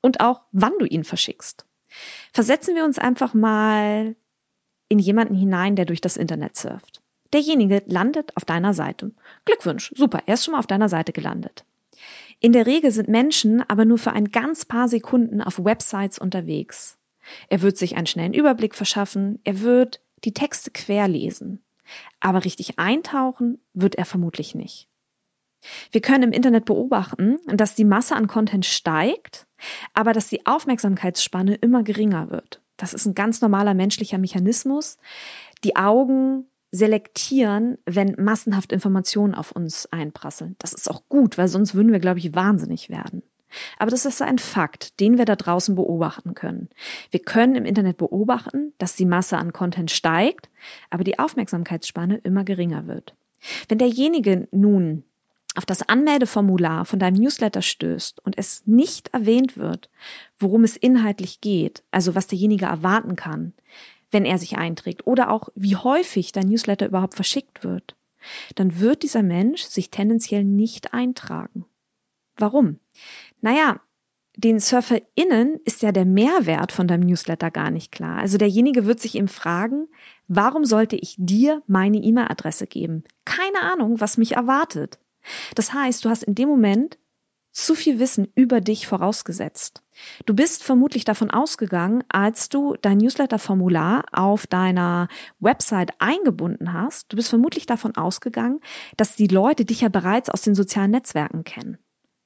und 0.00 0.20
auch 0.20 0.42
wann 0.52 0.72
du 0.78 0.86
ihn 0.86 1.04
verschickst. 1.04 1.66
Versetzen 2.32 2.74
wir 2.74 2.84
uns 2.84 2.98
einfach 2.98 3.34
mal 3.34 4.16
in 4.88 4.98
jemanden 4.98 5.34
hinein, 5.34 5.76
der 5.76 5.84
durch 5.84 6.00
das 6.00 6.16
Internet 6.16 6.56
surft. 6.56 7.02
Derjenige 7.32 7.82
landet 7.86 8.36
auf 8.36 8.44
deiner 8.44 8.72
Seite. 8.72 9.12
Glückwunsch, 9.44 9.92
super, 9.96 10.22
er 10.26 10.34
ist 10.34 10.44
schon 10.44 10.52
mal 10.52 10.60
auf 10.60 10.66
deiner 10.66 10.88
Seite 10.88 11.12
gelandet. 11.12 11.65
In 12.46 12.52
der 12.52 12.66
Regel 12.66 12.92
sind 12.92 13.08
Menschen 13.08 13.68
aber 13.68 13.84
nur 13.84 13.98
für 13.98 14.12
ein 14.12 14.30
ganz 14.30 14.64
paar 14.64 14.86
Sekunden 14.86 15.42
auf 15.42 15.64
Websites 15.64 16.16
unterwegs. 16.20 16.96
Er 17.48 17.60
wird 17.60 17.76
sich 17.76 17.96
einen 17.96 18.06
schnellen 18.06 18.34
Überblick 18.34 18.76
verschaffen, 18.76 19.40
er 19.42 19.62
wird 19.62 20.00
die 20.22 20.32
Texte 20.32 20.70
querlesen. 20.70 21.64
Aber 22.20 22.44
richtig 22.44 22.78
eintauchen 22.78 23.58
wird 23.74 23.96
er 23.96 24.04
vermutlich 24.04 24.54
nicht. 24.54 24.88
Wir 25.90 26.00
können 26.00 26.22
im 26.22 26.32
Internet 26.32 26.66
beobachten, 26.66 27.38
dass 27.48 27.74
die 27.74 27.84
Masse 27.84 28.14
an 28.14 28.28
Content 28.28 28.64
steigt, 28.64 29.48
aber 29.92 30.12
dass 30.12 30.28
die 30.28 30.46
Aufmerksamkeitsspanne 30.46 31.56
immer 31.56 31.82
geringer 31.82 32.30
wird. 32.30 32.62
Das 32.76 32.94
ist 32.94 33.06
ein 33.06 33.16
ganz 33.16 33.40
normaler 33.40 33.74
menschlicher 33.74 34.18
Mechanismus. 34.18 34.98
Die 35.64 35.74
Augen 35.74 36.46
selektieren, 36.72 37.78
wenn 37.86 38.16
massenhaft 38.18 38.72
Informationen 38.72 39.34
auf 39.34 39.52
uns 39.52 39.86
einprasseln. 39.92 40.56
Das 40.58 40.72
ist 40.72 40.90
auch 40.90 41.02
gut, 41.08 41.38
weil 41.38 41.48
sonst 41.48 41.74
würden 41.74 41.92
wir, 41.92 42.00
glaube 42.00 42.18
ich, 42.18 42.34
wahnsinnig 42.34 42.90
werden. 42.90 43.22
Aber 43.78 43.90
das 43.90 44.04
ist 44.04 44.20
ein 44.22 44.38
Fakt, 44.38 45.00
den 45.00 45.18
wir 45.18 45.24
da 45.24 45.36
draußen 45.36 45.74
beobachten 45.74 46.34
können. 46.34 46.68
Wir 47.10 47.20
können 47.20 47.54
im 47.54 47.64
Internet 47.64 47.96
beobachten, 47.96 48.72
dass 48.78 48.96
die 48.96 49.06
Masse 49.06 49.38
an 49.38 49.52
Content 49.52 49.90
steigt, 49.90 50.50
aber 50.90 51.04
die 51.04 51.18
Aufmerksamkeitsspanne 51.18 52.16
immer 52.18 52.44
geringer 52.44 52.86
wird. 52.86 53.14
Wenn 53.68 53.78
derjenige 53.78 54.48
nun 54.50 55.04
auf 55.54 55.64
das 55.64 55.88
Anmeldeformular 55.88 56.84
von 56.84 56.98
deinem 56.98 57.16
Newsletter 57.16 57.62
stößt 57.62 58.24
und 58.24 58.36
es 58.36 58.66
nicht 58.66 59.08
erwähnt 59.14 59.56
wird, 59.56 59.88
worum 60.38 60.64
es 60.64 60.76
inhaltlich 60.76 61.40
geht, 61.40 61.82
also 61.90 62.14
was 62.14 62.26
derjenige 62.26 62.66
erwarten 62.66 63.16
kann, 63.16 63.54
wenn 64.10 64.24
er 64.24 64.38
sich 64.38 64.56
einträgt 64.56 65.06
oder 65.06 65.30
auch 65.30 65.48
wie 65.54 65.76
häufig 65.76 66.32
dein 66.32 66.48
Newsletter 66.48 66.86
überhaupt 66.86 67.14
verschickt 67.14 67.64
wird, 67.64 67.96
dann 68.54 68.80
wird 68.80 69.02
dieser 69.02 69.22
Mensch 69.22 69.62
sich 69.62 69.90
tendenziell 69.90 70.44
nicht 70.44 70.94
eintragen. 70.94 71.64
Warum? 72.36 72.78
Naja, 73.40 73.80
den 74.36 74.60
SurferInnen 74.60 75.60
ist 75.64 75.82
ja 75.82 75.92
der 75.92 76.04
Mehrwert 76.04 76.70
von 76.70 76.86
deinem 76.86 77.06
Newsletter 77.06 77.50
gar 77.50 77.70
nicht 77.70 77.90
klar. 77.90 78.18
Also 78.18 78.36
derjenige 78.36 78.84
wird 78.84 79.00
sich 79.00 79.14
eben 79.14 79.28
fragen, 79.28 79.88
warum 80.28 80.64
sollte 80.64 80.96
ich 80.96 81.16
dir 81.18 81.62
meine 81.66 81.98
E-Mail-Adresse 81.98 82.66
geben? 82.66 83.04
Keine 83.24 83.60
Ahnung, 83.62 84.00
was 84.00 84.18
mich 84.18 84.32
erwartet. 84.32 84.98
Das 85.54 85.72
heißt, 85.72 86.04
du 86.04 86.10
hast 86.10 86.22
in 86.22 86.34
dem 86.34 86.48
Moment 86.48 86.98
zu 87.56 87.74
viel 87.74 87.98
Wissen 87.98 88.28
über 88.34 88.60
dich 88.60 88.86
vorausgesetzt. 88.86 89.82
Du 90.26 90.34
bist 90.34 90.62
vermutlich 90.62 91.06
davon 91.06 91.30
ausgegangen, 91.30 92.04
als 92.10 92.50
du 92.50 92.76
dein 92.82 92.98
Newsletter-Formular 92.98 94.04
auf 94.12 94.46
deiner 94.46 95.08
Website 95.40 95.92
eingebunden 95.98 96.74
hast, 96.74 97.10
du 97.10 97.16
bist 97.16 97.30
vermutlich 97.30 97.64
davon 97.64 97.96
ausgegangen, 97.96 98.60
dass 98.98 99.16
die 99.16 99.26
Leute 99.26 99.64
dich 99.64 99.80
ja 99.80 99.88
bereits 99.88 100.28
aus 100.28 100.42
den 100.42 100.54
sozialen 100.54 100.90
Netzwerken 100.90 101.44
kennen. 101.44 101.78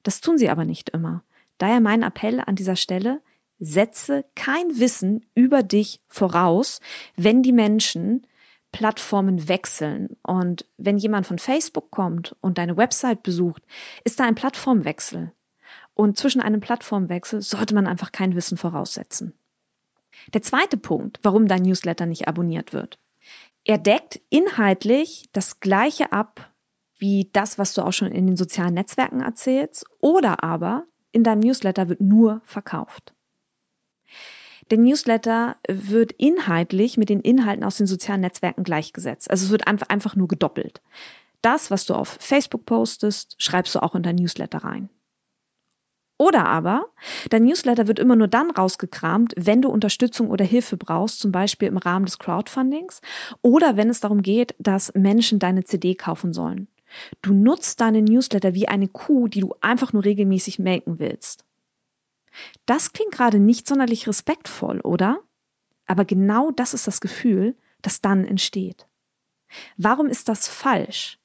Das 0.03 0.21
tun 0.21 0.37
sie 0.37 0.51
aber 0.51 0.65
nicht 0.65 0.91
immer. 0.91 1.23
Daher 1.59 1.81
mein 1.81 2.03
Appell 2.03 2.41
an 2.41 2.57
dieser 2.57 2.77
Stelle, 2.77 3.23
setze 3.61 4.25
kein 4.35 4.81
Wissen 4.81 5.27
über 5.37 5.63
dich 5.63 6.01
voraus, 6.09 6.81
wenn 7.15 7.45
die 7.45 7.53
Menschen 7.53 8.27
Plattformen 8.73 9.49
wechseln. 9.49 10.17
Und 10.23 10.67
wenn 10.77 10.99
jemand 10.99 11.27
von 11.27 11.39
Facebook 11.39 11.91
kommt 11.91 12.37
und 12.41 12.59
deine 12.59 12.77
Website 12.77 13.23
besucht, 13.23 13.63
ist 14.05 14.21
da 14.21 14.25
ein 14.25 14.35
Plattformwechsel. 14.35 15.33
Und 15.95 16.17
zwischen 16.17 16.41
einem 16.41 16.61
Plattformwechsel 16.61 17.43
sollte 17.43 17.75
man 17.75 17.87
einfach 17.87 18.13
kein 18.13 18.35
Wissen 18.35 18.57
voraussetzen. 18.57 19.35
Der 20.35 20.43
zweite 20.43 20.77
Punkt, 20.77 21.19
warum 21.23 21.47
dein 21.47 21.63
Newsletter 21.63 22.07
nicht 22.07 22.29
abonniert 22.29 22.73
wird. 22.73 22.99
Er 23.65 23.79
deckt 23.79 24.21
inhaltlich 24.31 25.29
das 25.33 25.61
Gleiche 25.61 26.13
ab 26.13 26.51
wie 27.01 27.31
das, 27.33 27.59
was 27.59 27.75
du 27.75 27.83
auch 27.83 27.93
schon 27.93 28.13
in 28.13 28.27
den 28.27 28.37
sozialen 28.37 28.75
Netzwerken 28.75 29.23
erzählst, 29.23 29.87
oder 30.01 30.45
aber 30.45 30.85
in 31.13 31.25
deinem 31.25 31.41
Newsletter 31.41 31.89
wird 31.89 32.01
nur 32.01 32.43
verkauft. 32.45 33.15
Der 34.71 34.79
Newsletter 34.79 35.57
wird 35.69 36.13
inhaltlich 36.13 36.97
mit 36.97 37.09
den 37.09 37.21
Inhalten 37.21 37.65
aus 37.65 37.77
den 37.77 37.89
sozialen 37.89 38.21
Netzwerken 38.21 38.63
gleichgesetzt. 38.63 39.31
Also 39.31 39.47
es 39.47 39.51
wird 39.51 39.67
einfach, 39.67 40.15
nur 40.15 40.29
gedoppelt. 40.29 40.81
Das, 41.43 41.71
was 41.71 41.87
du 41.87 41.95
auf 41.95 42.19
Facebook 42.21 42.67
postest, 42.67 43.35
schreibst 43.39 43.75
du 43.75 43.83
auch 43.83 43.95
in 43.95 44.03
dein 44.03 44.17
Newsletter 44.17 44.59
rein. 44.59 44.89
Oder 46.19 46.47
aber, 46.47 46.87
dein 47.31 47.45
Newsletter 47.45 47.89
wird 47.89 47.99
immer 47.99 48.15
nur 48.15 48.29
dann 48.29 48.51
rausgekramt, 48.51 49.33
wenn 49.39 49.63
du 49.63 49.71
Unterstützung 49.71 50.29
oder 50.29 50.45
Hilfe 50.45 50.77
brauchst, 50.77 51.19
zum 51.19 51.33
Beispiel 51.33 51.67
im 51.67 51.79
Rahmen 51.79 52.05
des 52.05 52.19
Crowdfundings 52.19 53.01
oder 53.41 53.79
wenn 53.79 53.89
es 53.89 54.01
darum 54.01 54.21
geht, 54.21 54.55
dass 54.59 54.93
Menschen 54.95 55.39
deine 55.39 55.65
CD 55.65 55.95
kaufen 55.95 56.35
sollen. 56.35 56.69
Du 57.23 57.33
nutzt 57.33 57.81
deine 57.81 58.03
Newsletter 58.03 58.53
wie 58.53 58.69
eine 58.69 58.89
Kuh, 58.89 59.29
die 59.29 59.41
du 59.41 59.55
einfach 59.63 59.95
nur 59.95 60.05
regelmäßig 60.05 60.59
melken 60.59 60.99
willst. 60.99 61.47
Das 62.67 62.93
klingt 62.93 63.13
gerade 63.13 63.39
nicht 63.39 63.67
sonderlich 63.67 64.07
respektvoll, 64.07 64.81
oder? 64.81 65.21
Aber 65.87 66.05
genau 66.05 66.51
das 66.51 66.75
ist 66.75 66.87
das 66.87 67.01
Gefühl, 67.01 67.57
das 67.83 68.01
dann 68.01 68.25
entsteht. 68.25 68.87
Warum 69.77 70.07
ist 70.07 70.29
das 70.29 70.47
falsch? 70.47 71.19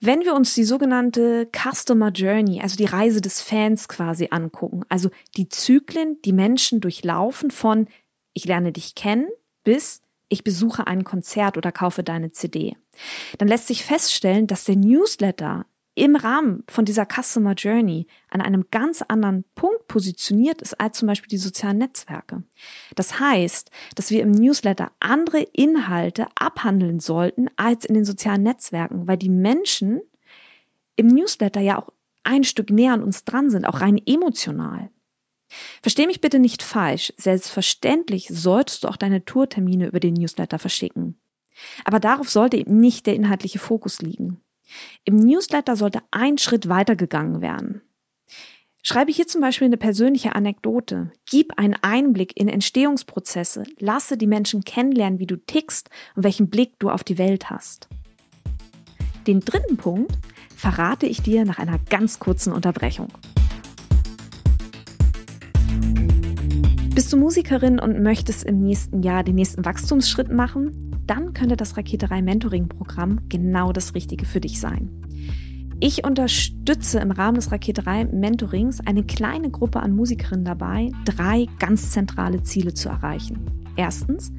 Wenn 0.00 0.20
wir 0.20 0.34
uns 0.34 0.54
die 0.54 0.64
sogenannte 0.64 1.48
Customer 1.52 2.10
Journey, 2.10 2.60
also 2.60 2.76
die 2.76 2.86
Reise 2.86 3.20
des 3.20 3.40
Fans 3.40 3.88
quasi 3.88 4.28
angucken, 4.30 4.84
also 4.88 5.10
die 5.36 5.48
Zyklen, 5.48 6.20
die 6.24 6.32
Menschen 6.32 6.80
durchlaufen 6.80 7.50
von 7.50 7.88
ich 8.32 8.44
lerne 8.46 8.72
dich 8.72 8.94
kennen 8.94 9.28
bis 9.64 10.02
ich 10.28 10.44
besuche 10.44 10.86
ein 10.86 11.04
Konzert 11.04 11.58
oder 11.58 11.72
kaufe 11.72 12.02
deine 12.02 12.32
CD, 12.32 12.76
dann 13.38 13.48
lässt 13.48 13.66
sich 13.66 13.84
feststellen, 13.84 14.46
dass 14.46 14.64
der 14.64 14.76
Newsletter 14.76 15.66
im 15.94 16.16
Rahmen 16.16 16.64
von 16.68 16.84
dieser 16.84 17.06
Customer 17.06 17.52
Journey 17.52 18.06
an 18.30 18.40
einem 18.40 18.66
ganz 18.70 19.02
anderen 19.02 19.44
Punkt 19.54 19.88
positioniert 19.88 20.62
ist 20.62 20.80
als 20.80 20.98
zum 20.98 21.08
Beispiel 21.08 21.28
die 21.28 21.38
sozialen 21.38 21.78
Netzwerke. 21.78 22.44
Das 22.94 23.20
heißt, 23.20 23.70
dass 23.94 24.10
wir 24.10 24.22
im 24.22 24.30
Newsletter 24.30 24.92
andere 25.00 25.40
Inhalte 25.40 26.26
abhandeln 26.34 27.00
sollten 27.00 27.48
als 27.56 27.84
in 27.84 27.94
den 27.94 28.04
sozialen 28.04 28.42
Netzwerken, 28.42 29.06
weil 29.06 29.18
die 29.18 29.28
Menschen 29.28 30.00
im 30.96 31.08
Newsletter 31.08 31.60
ja 31.60 31.78
auch 31.78 31.92
ein 32.24 32.44
Stück 32.44 32.70
näher 32.70 32.94
an 32.94 33.02
uns 33.02 33.24
dran 33.24 33.50
sind, 33.50 33.66
auch 33.66 33.80
rein 33.80 34.00
emotional. 34.06 34.90
Versteh 35.82 36.06
mich 36.06 36.20
bitte 36.20 36.38
nicht 36.38 36.62
falsch. 36.62 37.12
Selbstverständlich 37.18 38.28
solltest 38.30 38.84
du 38.84 38.88
auch 38.88 38.96
deine 38.96 39.24
Tourtermine 39.24 39.88
über 39.88 40.00
den 40.00 40.14
Newsletter 40.14 40.58
verschicken. 40.58 41.20
Aber 41.84 42.00
darauf 42.00 42.30
sollte 42.30 42.56
eben 42.56 42.78
nicht 42.78 43.06
der 43.06 43.14
inhaltliche 43.14 43.58
Fokus 43.58 44.00
liegen. 44.00 44.41
Im 45.04 45.16
Newsletter 45.16 45.76
sollte 45.76 46.00
ein 46.10 46.38
Schritt 46.38 46.68
weitergegangen 46.68 47.40
werden. 47.40 47.82
Schreibe 48.84 49.12
hier 49.12 49.28
zum 49.28 49.40
Beispiel 49.40 49.66
eine 49.66 49.76
persönliche 49.76 50.34
Anekdote. 50.34 51.12
Gib 51.30 51.56
einen 51.56 51.76
Einblick 51.82 52.36
in 52.36 52.48
Entstehungsprozesse. 52.48 53.62
Lasse 53.78 54.16
die 54.16 54.26
Menschen 54.26 54.64
kennenlernen, 54.64 55.20
wie 55.20 55.26
du 55.26 55.36
tickst 55.36 55.88
und 56.16 56.24
welchen 56.24 56.50
Blick 56.50 56.80
du 56.80 56.90
auf 56.90 57.04
die 57.04 57.16
Welt 57.16 57.48
hast. 57.48 57.88
Den 59.28 59.38
dritten 59.38 59.76
Punkt 59.76 60.18
verrate 60.56 61.06
ich 61.06 61.22
dir 61.22 61.44
nach 61.44 61.60
einer 61.60 61.78
ganz 61.90 62.18
kurzen 62.18 62.52
Unterbrechung. 62.52 63.08
Bist 66.92 67.12
du 67.12 67.16
Musikerin 67.16 67.78
und 67.78 68.02
möchtest 68.02 68.44
im 68.44 68.58
nächsten 68.58 69.02
Jahr 69.02 69.22
den 69.22 69.36
nächsten 69.36 69.64
Wachstumsschritt 69.64 70.30
machen? 70.30 70.91
Dann 71.06 71.34
könnte 71.34 71.56
das 71.56 71.76
Raketerei 71.76 72.22
Mentoring 72.22 72.68
Programm 72.68 73.20
genau 73.28 73.72
das 73.72 73.94
Richtige 73.94 74.24
für 74.24 74.40
dich 74.40 74.60
sein. 74.60 74.90
Ich 75.84 76.04
unterstütze 76.04 77.00
im 77.00 77.10
Rahmen 77.10 77.34
des 77.34 77.50
Raketerei 77.50 78.04
Mentorings 78.04 78.78
eine 78.78 79.02
kleine 79.02 79.50
Gruppe 79.50 79.80
an 79.80 79.96
Musikerinnen 79.96 80.44
dabei, 80.44 80.92
drei 81.04 81.46
ganz 81.58 81.90
zentrale 81.90 82.40
Ziele 82.44 82.72
zu 82.72 82.88
erreichen. 82.88 83.62
Erstens, 83.74 84.32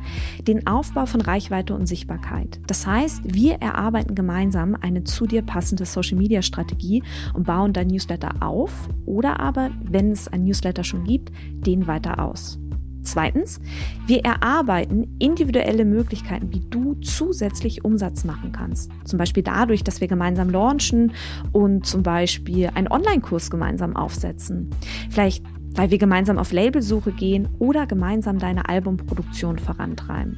den 0.48 0.68
Aufbau 0.68 1.06
von 1.06 1.20
Reichweite 1.20 1.76
und 1.76 1.86
Sichtbarkeit. 1.86 2.62
Das 2.68 2.88
heißt, 2.88 3.24
wir 3.26 3.56
erarbeiten 3.56 4.16
gemeinsam 4.16 4.78
eine 4.80 5.04
zu 5.04 5.26
dir 5.26 5.42
passende 5.42 5.84
Social-Media-Strategie 5.84 7.04
und 7.34 7.46
bauen 7.46 7.74
dein 7.74 7.88
Newsletter 7.88 8.36
auf 8.40 8.72
oder 9.06 9.42
aber, 9.42 9.72
wenn 9.84 10.12
es 10.12 10.30
ein 10.30 10.46
Newsletter 10.46 10.86
schon 10.86 11.04
gibt, 11.04 11.30
den 11.66 11.88
weiter 11.88 12.24
aus. 12.24 12.58
Zweitens, 13.04 13.60
wir 14.08 14.24
erarbeiten 14.24 15.16
individuelle 15.20 15.86
Möglichkeiten, 15.86 16.52
wie 16.52 16.62
du 16.70 16.96
zusätzlich 16.96 17.84
Umsatz 17.84 18.24
machen 18.24 18.52
kannst. 18.52 18.92
Zum 19.06 19.20
Beispiel 19.20 19.44
dadurch, 19.44 19.84
dass 19.84 20.02
wir 20.02 20.08
gemeinsam 20.08 20.50
launchen 20.50 21.14
und 21.52 21.86
zum 21.86 22.04
Beispiel 22.04 22.70
einen 22.74 22.88
Online-Kurs 22.88 23.52
gemeinsam 23.52 23.96
aufsetzen. 23.96 24.70
Vielleicht 25.10 25.44
weil 25.76 25.90
wir 25.90 25.98
gemeinsam 25.98 26.38
auf 26.38 26.52
Labelsuche 26.52 27.12
gehen 27.12 27.48
oder 27.60 27.88
gemeinsam 27.88 28.38
deine 28.40 28.70
Albumproduktion 28.70 29.60
vorantreiben. 29.60 30.38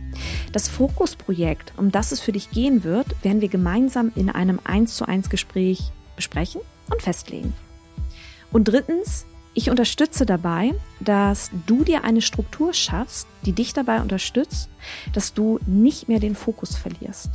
Das 0.53 0.69
Fokusprojekt, 0.69 1.73
um 1.77 1.91
das 1.91 2.11
es 2.11 2.21
für 2.21 2.31
dich 2.31 2.51
gehen 2.51 2.83
wird, 2.83 3.07
werden 3.23 3.41
wir 3.41 3.49
gemeinsam 3.49 4.11
in 4.15 4.29
einem 4.29 4.59
1 4.63 4.95
zu 4.95 5.05
1 5.05 5.29
Gespräch 5.29 5.91
besprechen 6.15 6.61
und 6.89 7.01
festlegen. 7.01 7.53
Und 8.51 8.65
drittens, 8.65 9.25
ich 9.55 9.69
unterstütze 9.69 10.25
dabei, 10.25 10.73
dass 10.99 11.49
du 11.65 11.83
dir 11.83 12.03
eine 12.03 12.21
Struktur 12.21 12.73
schaffst, 12.73 13.27
die 13.45 13.53
dich 13.53 13.73
dabei 13.73 14.01
unterstützt, 14.01 14.69
dass 15.13 15.33
du 15.33 15.59
nicht 15.65 16.07
mehr 16.07 16.19
den 16.19 16.35
Fokus 16.35 16.75
verlierst. 16.75 17.31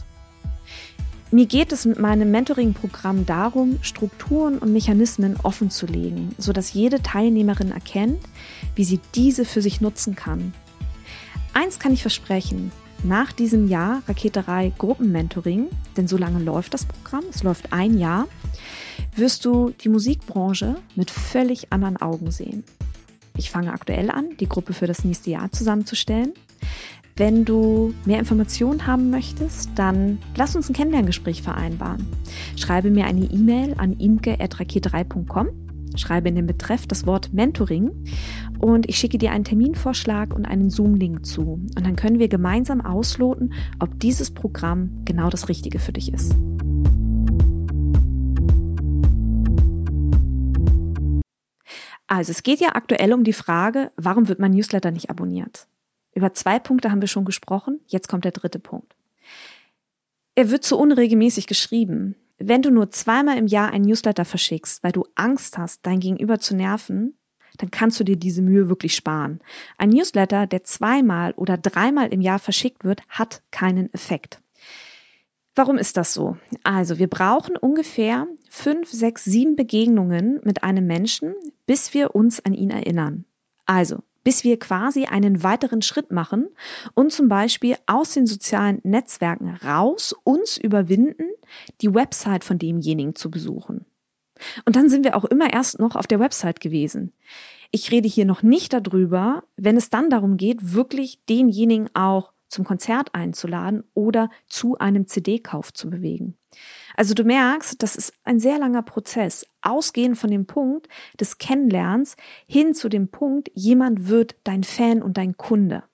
Mir 1.32 1.46
geht 1.46 1.72
es 1.72 1.86
mit 1.86 1.98
meinem 1.98 2.30
Mentoring-Programm 2.30 3.24
darum, 3.24 3.78
Strukturen 3.82 4.58
und 4.58 4.72
Mechanismen 4.72 5.36
offen 5.42 5.70
zu 5.70 5.86
legen, 5.86 6.34
sodass 6.38 6.74
jede 6.74 7.02
Teilnehmerin 7.02 7.70
erkennt, 7.70 8.20
wie 8.74 8.84
sie 8.84 9.00
diese 9.14 9.44
für 9.44 9.62
sich 9.62 9.80
nutzen 9.80 10.14
kann. 10.14 10.52
Eins 11.54 11.78
kann 11.78 11.92
ich 11.92 12.02
versprechen, 12.02 12.70
nach 13.02 13.32
diesem 13.32 13.68
Jahr 13.68 14.02
Raketerei 14.08 14.72
Gruppenmentoring, 14.76 15.68
denn 15.96 16.06
so 16.06 16.18
lange 16.18 16.42
läuft 16.42 16.74
das 16.74 16.84
Programm, 16.84 17.24
es 17.30 17.42
läuft 17.42 17.72
ein 17.72 17.96
Jahr, 17.96 18.26
wirst 19.16 19.44
du 19.44 19.70
die 19.70 19.88
Musikbranche 19.88 20.76
mit 20.96 21.10
völlig 21.10 21.72
anderen 21.72 21.96
Augen 21.96 22.30
sehen. 22.30 22.64
Ich 23.36 23.50
fange 23.50 23.72
aktuell 23.72 24.10
an, 24.10 24.36
die 24.38 24.48
Gruppe 24.48 24.72
für 24.72 24.86
das 24.86 25.04
nächste 25.04 25.30
Jahr 25.30 25.50
zusammenzustellen. 25.52 26.32
Wenn 27.16 27.44
du 27.44 27.94
mehr 28.04 28.18
Informationen 28.18 28.86
haben 28.86 29.10
möchtest, 29.10 29.70
dann 29.74 30.18
lass 30.36 30.56
uns 30.56 30.68
ein 30.68 30.74
Kennenlerngespräch 30.74 31.42
vereinbaren. 31.42 32.06
Schreibe 32.56 32.90
mir 32.90 33.06
eine 33.06 33.24
E-Mail 33.24 33.74
an 33.76 33.98
imke.raketerei.com 33.98 35.48
schreibe 35.96 36.28
in 36.28 36.36
den 36.36 36.46
Betreff 36.46 36.86
das 36.86 37.06
Wort 37.06 37.32
Mentoring 37.32 37.90
und 38.60 38.88
ich 38.88 38.96
schicke 38.96 39.18
dir 39.18 39.32
einen 39.32 39.44
Terminvorschlag 39.44 40.34
und 40.34 40.44
einen 40.44 40.70
Zoom-Link 40.70 41.26
zu. 41.26 41.42
Und 41.42 41.86
dann 41.86 41.96
können 41.96 42.18
wir 42.18 42.28
gemeinsam 42.28 42.80
ausloten, 42.80 43.52
ob 43.78 43.98
dieses 44.00 44.30
Programm 44.30 45.02
genau 45.04 45.30
das 45.30 45.48
Richtige 45.48 45.78
für 45.78 45.92
dich 45.92 46.12
ist. 46.12 46.34
Also 52.10 52.32
es 52.32 52.42
geht 52.42 52.58
ja 52.58 52.74
aktuell 52.74 53.12
um 53.12 53.22
die 53.22 53.32
Frage, 53.32 53.92
warum 53.94 54.26
wird 54.26 54.40
mein 54.40 54.50
Newsletter 54.50 54.90
nicht 54.90 55.10
abonniert? 55.10 55.68
Über 56.12 56.32
zwei 56.32 56.58
Punkte 56.58 56.90
haben 56.90 57.00
wir 57.00 57.06
schon 57.06 57.24
gesprochen, 57.24 57.78
jetzt 57.86 58.08
kommt 58.08 58.24
der 58.24 58.32
dritte 58.32 58.58
Punkt. 58.58 58.96
Er 60.34 60.50
wird 60.50 60.64
zu 60.64 60.76
unregelmäßig 60.76 61.46
geschrieben. 61.46 62.16
Wenn 62.36 62.62
du 62.62 62.72
nur 62.72 62.90
zweimal 62.90 63.38
im 63.38 63.46
Jahr 63.46 63.70
ein 63.70 63.82
Newsletter 63.82 64.24
verschickst, 64.24 64.82
weil 64.82 64.90
du 64.90 65.06
Angst 65.14 65.56
hast, 65.56 65.86
dein 65.86 66.00
Gegenüber 66.00 66.40
zu 66.40 66.56
nerven, 66.56 67.16
dann 67.58 67.70
kannst 67.70 68.00
du 68.00 68.04
dir 68.04 68.16
diese 68.16 68.42
Mühe 68.42 68.68
wirklich 68.68 68.96
sparen. 68.96 69.38
Ein 69.78 69.90
Newsletter, 69.90 70.48
der 70.48 70.64
zweimal 70.64 71.32
oder 71.36 71.58
dreimal 71.58 72.12
im 72.12 72.22
Jahr 72.22 72.40
verschickt 72.40 72.82
wird, 72.82 73.02
hat 73.08 73.40
keinen 73.52 73.94
Effekt. 73.94 74.40
Warum 75.60 75.76
ist 75.76 75.98
das 75.98 76.14
so? 76.14 76.38
Also, 76.64 76.98
wir 76.98 77.06
brauchen 77.06 77.54
ungefähr 77.54 78.26
fünf, 78.48 78.90
sechs, 78.90 79.24
sieben 79.24 79.56
Begegnungen 79.56 80.40
mit 80.42 80.64
einem 80.64 80.86
Menschen, 80.86 81.34
bis 81.66 81.92
wir 81.92 82.14
uns 82.14 82.42
an 82.42 82.54
ihn 82.54 82.70
erinnern. 82.70 83.26
Also, 83.66 83.98
bis 84.24 84.42
wir 84.42 84.58
quasi 84.58 85.04
einen 85.04 85.42
weiteren 85.42 85.82
Schritt 85.82 86.12
machen 86.12 86.48
und 86.94 87.12
zum 87.12 87.28
Beispiel 87.28 87.76
aus 87.84 88.14
den 88.14 88.26
sozialen 88.26 88.80
Netzwerken 88.84 89.54
raus 89.62 90.14
uns 90.24 90.56
überwinden, 90.56 91.28
die 91.82 91.92
Website 91.92 92.42
von 92.42 92.58
demjenigen 92.58 93.14
zu 93.14 93.30
besuchen. 93.30 93.84
Und 94.64 94.76
dann 94.76 94.88
sind 94.88 95.04
wir 95.04 95.14
auch 95.14 95.26
immer 95.26 95.52
erst 95.52 95.78
noch 95.78 95.94
auf 95.94 96.06
der 96.06 96.20
Website 96.20 96.60
gewesen. 96.60 97.12
Ich 97.70 97.90
rede 97.90 98.08
hier 98.08 98.24
noch 98.24 98.42
nicht 98.42 98.72
darüber, 98.72 99.44
wenn 99.58 99.76
es 99.76 99.90
dann 99.90 100.08
darum 100.08 100.38
geht, 100.38 100.72
wirklich 100.72 101.22
denjenigen 101.26 101.94
auch 101.94 102.32
zum 102.50 102.64
Konzert 102.64 103.14
einzuladen 103.14 103.84
oder 103.94 104.28
zu 104.46 104.76
einem 104.78 105.06
CD-Kauf 105.06 105.72
zu 105.72 105.88
bewegen. 105.88 106.36
Also 106.96 107.14
du 107.14 107.24
merkst, 107.24 107.82
das 107.82 107.96
ist 107.96 108.12
ein 108.24 108.40
sehr 108.40 108.58
langer 108.58 108.82
Prozess, 108.82 109.46
ausgehend 109.62 110.18
von 110.18 110.30
dem 110.30 110.46
Punkt 110.46 110.88
des 111.18 111.38
Kennenlernens 111.38 112.16
hin 112.46 112.74
zu 112.74 112.88
dem 112.88 113.08
Punkt, 113.08 113.50
jemand 113.54 114.08
wird 114.08 114.36
dein 114.44 114.64
Fan 114.64 115.02
und 115.02 115.16
dein 115.16 115.36
Kunde. 115.36 115.84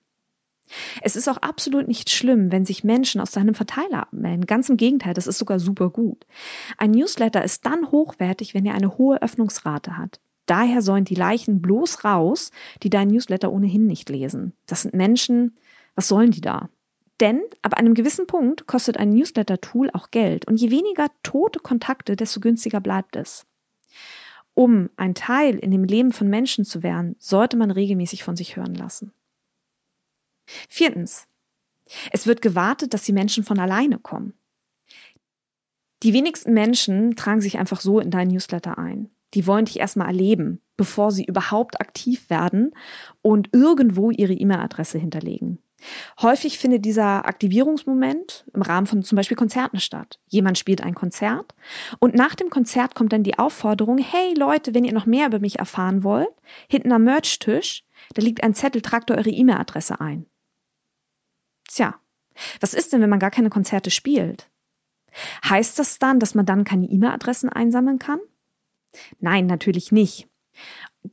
Es 1.01 1.15
ist 1.15 1.29
auch 1.29 1.37
absolut 1.37 1.87
nicht 1.87 2.11
schlimm, 2.11 2.51
wenn 2.51 2.65
sich 2.65 2.83
Menschen 2.83 3.21
aus 3.21 3.31
deinem 3.31 3.55
Verteiler 3.55 4.03
abmelden. 4.03 4.47
Ganz 4.47 4.69
im 4.69 4.77
Gegenteil, 4.77 5.15
das 5.15 5.29
ist 5.29 5.39
sogar 5.39 5.61
super 5.61 5.91
gut. 5.91 6.27
Ein 6.77 6.91
Newsletter 6.91 7.45
ist 7.45 7.67
dann 7.67 7.93
hochwertig, 7.93 8.55
wenn 8.55 8.67
er 8.67 8.75
eine 8.75 8.99
hohe 8.99 9.23
Öffnungsrate 9.23 9.97
hat. 9.97 10.21
Daher 10.47 10.81
sollen 10.81 11.05
die 11.05 11.15
Leichen 11.15 11.61
bloß 11.61 12.05
raus, 12.05 12.51
die 12.83 12.91
deinen 12.91 13.11
Newsletter 13.11 13.53
ohnehin 13.53 13.87
nicht 13.87 14.09
lesen. 14.09 14.53
Das 14.67 14.83
sind 14.83 14.95
Menschen, 14.95 15.57
was 15.97 16.09
sollen 16.09 16.31
die 16.31 16.41
da? 16.41 16.69
Denn 17.21 17.43
ab 17.63 17.75
einem 17.75 17.95
gewissen 17.95 18.27
Punkt 18.27 18.67
kostet 18.67 18.99
ein 18.99 19.11
Newsletter-Tool 19.11 19.91
auch 19.93 20.11
Geld 20.11 20.47
und 20.47 20.61
je 20.61 20.71
weniger 20.71 21.09
tote 21.23 21.59
Kontakte, 21.59 22.15
desto 22.15 22.41
günstiger 22.41 22.81
bleibt 22.81 23.17
es. 23.17 23.47
Um 24.55 24.91
ein 24.97 25.15
Teil 25.15 25.57
in 25.59 25.71
dem 25.71 25.85
Leben 25.85 26.13
von 26.13 26.29
Menschen 26.29 26.65
zu 26.65 26.83
werden, 26.83 27.17
sollte 27.19 27.57
man 27.57 27.71
regelmäßig 27.71 28.23
von 28.23 28.37
sich 28.37 28.57
hören 28.57 28.75
lassen. 28.75 29.13
Viertens. 30.69 31.27
Es 32.13 32.27
wird 32.27 32.43
gewartet, 32.43 32.95
dass 32.95 33.03
die 33.03 33.13
Menschen 33.13 33.45
von 33.45 33.59
alleine 33.59 33.99
kommen. 33.99 34.35
Die 36.03 36.13
wenigsten 36.13 36.53
Menschen 36.53 37.17
tragen 37.17 37.41
sich 37.41 37.59
einfach 37.59 37.81
so 37.81 38.01
in 38.01 38.11
deinen 38.11 38.31
Newsletter 38.31 38.79
ein. 38.79 39.11
Die 39.35 39.47
wollen 39.47 39.65
dich 39.65 39.79
erstmal 39.79 40.09
erleben, 40.09 40.61
bevor 40.77 41.11
sie 41.11 41.25
überhaupt 41.25 41.81
aktiv 41.81 42.29
werden 42.31 42.75
und 43.23 43.51
irgendwo 43.53 44.11
ihre 44.11 44.35
E-Mail-Adresse 44.35 44.99
hinterlegen. 44.99 45.59
Häufig 46.21 46.59
findet 46.59 46.85
dieser 46.85 47.27
Aktivierungsmoment 47.27 48.45
im 48.53 48.63
Rahmen 48.63 48.87
von 48.87 49.03
zum 49.03 49.17
Beispiel 49.17 49.37
Konzerten 49.37 49.81
statt. 49.81 50.21
Jemand 50.27 50.59
spielt 50.59 50.83
ein 50.83 50.95
Konzert 50.95 51.55
und 51.99 52.15
nach 52.15 52.35
dem 52.35 52.51
Konzert 52.51 52.95
kommt 52.95 53.13
dann 53.13 53.23
die 53.23 53.39
Aufforderung, 53.39 53.99
hey 53.99 54.35
Leute, 54.35 54.75
wenn 54.75 54.85
ihr 54.85 54.93
noch 54.93 55.07
mehr 55.07 55.27
über 55.27 55.39
mich 55.39 55.59
erfahren 55.59 56.03
wollt, 56.05 56.33
hinten 56.69 56.93
am 56.93 57.05
Merch-Tisch, 57.05 57.85
da 58.15 58.23
liegt 58.23 58.43
ein 58.43 58.55
Zettel, 58.55 58.83
tragt 58.83 59.11
eure 59.11 59.31
E-Mail-Adresse 59.31 60.01
ein. 60.01 60.27
Tja, 61.69 61.95
was 62.61 62.75
ist 62.75 62.93
denn, 62.93 63.01
wenn 63.01 63.11
man 63.11 63.19
gar 63.19 63.31
keine 63.31 63.51
Konzerte 63.51 63.91
spielt? 63.91 64.49
Heißt 65.49 65.79
das 65.79 65.99
dann, 65.99 66.21
dass 66.21 66.35
man 66.35 66.47
dann 66.47 66.65
keine 66.65 66.87
E-Mail-Adressen 66.87 67.49
einsammeln 67.49 67.99
kann? 67.99 68.21
Nein, 69.19 69.47
natürlich 69.47 69.93
nicht 69.93 70.29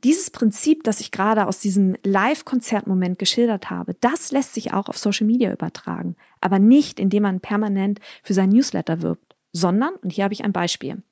dieses 0.02 0.30
Prinzip, 0.30 0.82
das 0.84 1.00
ich 1.00 1.10
gerade 1.10 1.46
aus 1.46 1.58
diesem 1.58 1.96
Live-Konzertmoment 2.02 3.18
geschildert 3.18 3.70
habe, 3.70 3.94
das 4.00 4.32
lässt 4.32 4.54
sich 4.54 4.72
auch 4.72 4.88
auf 4.88 4.98
Social 4.98 5.26
Media 5.26 5.52
übertragen, 5.52 6.16
aber 6.40 6.58
nicht, 6.58 6.98
indem 6.98 7.24
man 7.24 7.40
permanent 7.40 8.00
für 8.22 8.34
sein 8.34 8.50
Newsletter 8.50 9.02
wirbt, 9.02 9.34
sondern, 9.52 9.94
und 9.96 10.10
hier 10.10 10.24
habe 10.24 10.34
ich 10.34 10.44
ein 10.44 10.52
Beispiel. 10.52 11.02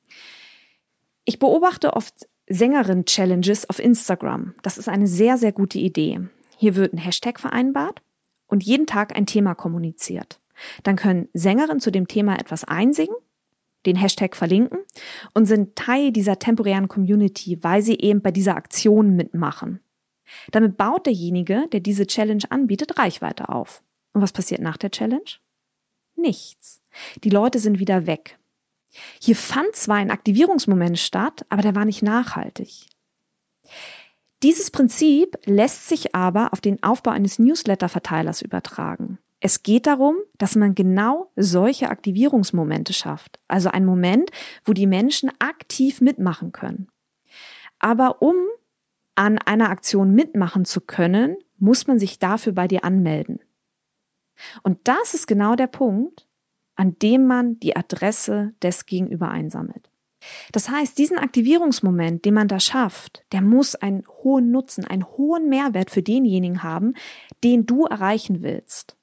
Ich 1.25 1.39
beobachte 1.39 1.95
oft 1.95 2.27
Sängerin-Challenges 2.49 3.69
auf 3.71 3.79
Instagram. 3.79 4.55
Das 4.63 4.79
ist 4.79 4.89
eine 4.89 5.07
sehr, 5.07 5.39
sehr 5.39 5.53
gute 5.53 5.79
Idee. 5.79 6.21
Hier 6.57 6.75
wird 6.75 6.93
ein 6.93 6.99
Hashtag 6.99 7.41
vereinbart 7.41 8.03
und 8.47 8.65
jeden 8.65 8.87
Tag 8.87 9.17
ein 9.17 9.27
Thema 9.27 9.55
kommuniziert. 9.55 10.41
Dann 10.83 10.97
können 10.97 11.29
Sängerinnen 11.33 11.81
zu 11.81 11.91
dem 11.91 12.09
Thema 12.09 12.39
etwas 12.39 12.65
einsingen 12.65 13.17
den 13.87 13.97
Hashtag 13.97 14.37
verlinken 14.37 14.79
und 15.35 15.47
sind 15.47 15.77
Teil 15.77 16.13
dieser 16.13 16.39
temporären 16.39 16.89
Community, 16.89 17.59
weil 17.63 17.83
sie 17.83 17.99
eben 17.99 18.23
bei 18.23 18.31
dieser 18.31 18.57
Aktion 18.57 19.17
mitmachen. 19.17 19.81
Damit 20.51 20.77
baut 20.77 21.07
derjenige, 21.07 21.69
der 21.73 21.81
diese 21.81 22.07
Challenge 22.07 22.45
anbietet, 22.51 22.99
Reichweite 22.99 23.49
auf. 23.49 23.83
Und 24.13 24.23
was 24.23 24.33
passiert 24.33 24.61
nach 24.61 24.77
der 24.77 24.91
Challenge? 24.91 25.23
Nichts. 26.17 26.81
Die 27.25 27.31
Leute 27.31 27.59
sind 27.59 27.79
wieder 27.79 28.07
weg. 28.07 28.39
Hier 29.21 29.37
fand 29.37 29.75
zwar 29.75 29.97
ein 29.97 30.11
Aktivierungsmoment 30.11 30.99
statt, 30.99 31.47
aber 31.49 31.63
der 31.63 31.75
war 31.75 31.85
nicht 31.85 32.03
nachhaltig. 32.03 32.87
Dieses 34.43 34.71
Prinzip 34.71 35.39
lässt 35.45 35.89
sich 35.89 36.15
aber 36.15 36.53
auf 36.53 36.61
den 36.61 36.83
Aufbau 36.83 37.13
eines 37.13 37.39
Newsletter-Verteilers 37.39 38.43
übertragen. 38.43 39.19
Es 39.45 39.65
geht 39.65 39.89
darum, 39.89 40.19
dass 40.39 40.55
man 40.55 40.77
genau 40.77 41.33
solche 41.35 41.89
Aktivierungsmomente 41.89 42.93
schafft. 42.93 43.41
Also 43.49 43.71
ein 43.71 43.85
Moment, 43.85 44.31
wo 44.65 44.73
die 44.73 44.87
Menschen 44.87 45.33
aktiv 45.41 46.01
mitmachen 46.01 46.53
können. 46.53 46.87
Aber 47.81 48.23
um 48.23 48.37
an 49.17 49.39
einer 49.39 49.71
Aktion 49.71 50.15
mitmachen 50.15 50.65
zu 50.65 50.81
können, 50.81 51.37
muss 51.59 51.89
man 51.89 51.99
sich 51.99 52.21
dafür 52.21 52.53
bei 52.53 52.69
dir 52.69 52.85
anmelden. 52.85 53.41
Und 54.63 54.79
das 54.85 55.13
ist 55.13 55.27
genau 55.27 55.57
der 55.57 55.67
Punkt, 55.67 56.29
an 56.77 56.97
dem 57.01 57.27
man 57.27 57.59
die 57.59 57.75
Adresse 57.75 58.55
des 58.63 58.87
Gegenüber 58.87 59.29
einsammelt. 59.29 59.91
Das 60.53 60.69
heißt, 60.69 60.97
diesen 60.97 61.19
Aktivierungsmoment, 61.19 62.25
den 62.25 62.35
man 62.35 62.47
da 62.47 62.61
schafft, 62.61 63.25
der 63.33 63.43
muss 63.43 63.75
einen 63.75 64.07
hohen 64.07 64.53
Nutzen, 64.53 64.85
einen 64.85 65.05
hohen 65.05 65.49
Mehrwert 65.49 65.91
für 65.91 66.05
denjenigen 66.05 66.63
haben, 66.63 66.95
den 67.43 67.67
du 67.67 67.87
erreichen 67.87 68.43
willst 68.43 68.97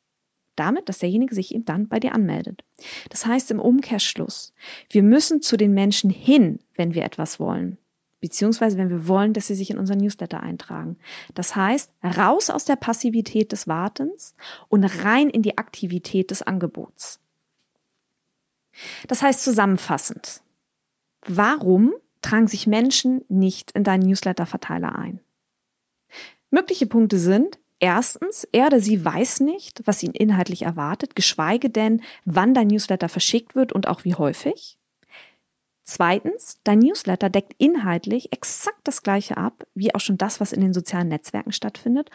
damit, 0.60 0.89
dass 0.89 1.00
derjenige 1.00 1.34
sich 1.34 1.54
eben 1.54 1.65
dann 1.65 1.88
bei 1.88 2.00
dir 2.00 2.13
anmeldet. 2.13 2.63
Das 3.10 3.26
heißt 3.26 3.52
im 3.52 3.60
Umkehrschluss, 3.60 4.54
wir 4.89 5.04
müssen 5.04 5.41
zu 5.41 5.58
den 5.58 5.74
Menschen 5.74 6.10
hin, 6.10 6.60
wenn 6.76 6.93
wir 6.93 7.04
etwas 7.04 7.39
wollen. 7.39 7.78
Beziehungsweise 8.22 8.78
wenn 8.78 8.89
wir 8.89 9.08
wollen, 9.08 9.34
dass 9.34 9.48
sie 9.48 9.56
sich 9.56 9.69
in 9.69 9.78
unseren 9.78 10.00
Newsletter 10.00 10.41
eintragen. 10.41 10.98
Das 11.36 11.56
heißt, 11.56 11.91
raus 12.04 12.50
aus 12.50 12.65
der 12.65 12.76
Passivität 12.76 13.52
des 13.54 13.67
Wartens 13.67 14.36
und 14.67 14.84
rein 14.84 15.30
in 15.30 15.41
die 15.41 15.58
Aktivität 15.58 16.32
des 16.32 16.41
Angebots. 16.41 17.22
Das 19.08 19.22
heißt 19.22 19.43
zusammenfassend, 19.43 20.41
warum 21.26 21.93
tragen 22.22 22.48
sich 22.48 22.67
Menschen 22.67 23.24
nicht 23.30 23.72
in 23.72 23.84
deinen 23.84 24.04
Newsletter-Verteiler 24.04 24.95
ein? 24.95 25.22
Mögliche 26.52 26.88
Punkte 26.88 27.19
sind, 27.19 27.60
Erstens, 27.80 28.46
er 28.52 28.68
oder 28.68 28.82
sie 28.82 29.04
weiß 29.04 29.39
nicht, 29.39 29.82
was 29.86 30.04
ihn 30.04 30.12
inhaltlich 30.12 30.63
erwartet, 30.63 31.15
geschweige 31.15 31.70
denn, 31.70 32.02
wann 32.26 32.54
dein 32.54 32.68
Newsletter 32.68 33.08
verschickt 33.08 33.56
wird 33.56 33.72
und 33.72 33.88
auch 33.88 34.04
wie 34.04 34.15
häufig. 34.15 34.78
Zweitens, 35.86 36.60
dein 36.65 36.80
Newsletter 36.80 37.30
deckt 37.30 37.56
inhaltlich 37.58 38.32
exakt 38.32 38.82
das 38.84 39.02
gleiche 39.02 39.38
ab, 39.38 39.65
wie 39.74 39.96
auch 39.96 40.02
schon 40.02 40.18
das, 40.18 40.39
was 40.39 40.52
in 40.52 40.62
den 40.62 40.74
sozialen 40.74 41.08
Netzwerken 41.08 41.52
stattfindet. 41.52 42.12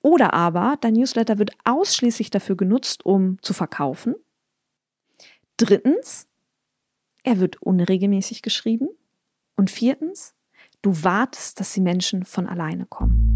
Oder 0.00 0.34
aber 0.34 0.76
dein 0.80 0.92
Newsletter 0.92 1.38
wird 1.38 1.50
ausschließlich 1.64 2.30
dafür 2.30 2.56
genutzt, 2.56 3.04
um 3.04 3.42
zu 3.42 3.54
verkaufen. 3.54 4.14
Drittens, 5.56 6.28
er 7.24 7.40
wird 7.40 7.60
unregelmäßig 7.60 8.42
geschrieben. 8.42 8.88
Und 9.56 9.70
viertens, 9.70 10.34
du 10.82 11.02
wartest, 11.02 11.58
dass 11.58 11.72
die 11.72 11.80
Menschen 11.80 12.24
von 12.24 12.46
alleine 12.46 12.86
kommen. 12.86 13.35